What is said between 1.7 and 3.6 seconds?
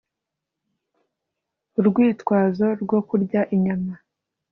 urwitwazo rwo kurya